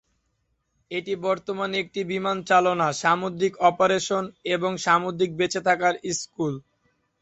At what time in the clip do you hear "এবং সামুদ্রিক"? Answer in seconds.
4.55-5.31